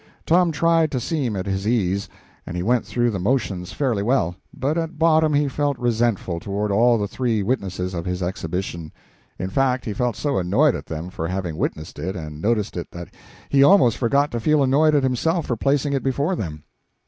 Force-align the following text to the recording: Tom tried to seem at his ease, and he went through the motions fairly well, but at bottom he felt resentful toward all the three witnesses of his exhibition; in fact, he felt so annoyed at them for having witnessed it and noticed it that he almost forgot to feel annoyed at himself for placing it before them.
Tom 0.25 0.51
tried 0.51 0.89
to 0.89 0.99
seem 0.99 1.35
at 1.35 1.45
his 1.45 1.67
ease, 1.67 2.09
and 2.47 2.57
he 2.57 2.63
went 2.63 2.83
through 2.87 3.11
the 3.11 3.19
motions 3.19 3.71
fairly 3.71 4.01
well, 4.01 4.35
but 4.51 4.75
at 4.75 4.97
bottom 4.97 5.31
he 5.35 5.47
felt 5.47 5.77
resentful 5.77 6.39
toward 6.39 6.71
all 6.71 6.97
the 6.97 7.07
three 7.07 7.43
witnesses 7.43 7.93
of 7.93 8.03
his 8.05 8.23
exhibition; 8.23 8.91
in 9.37 9.51
fact, 9.51 9.85
he 9.85 9.93
felt 9.93 10.15
so 10.15 10.39
annoyed 10.39 10.73
at 10.73 10.87
them 10.87 11.11
for 11.11 11.27
having 11.27 11.55
witnessed 11.55 11.99
it 11.99 12.15
and 12.15 12.41
noticed 12.41 12.75
it 12.75 12.87
that 12.89 13.09
he 13.49 13.61
almost 13.61 13.95
forgot 13.95 14.31
to 14.31 14.39
feel 14.39 14.63
annoyed 14.63 14.95
at 14.95 15.03
himself 15.03 15.45
for 15.45 15.55
placing 15.55 15.93
it 15.93 16.01
before 16.01 16.35
them. 16.35 16.63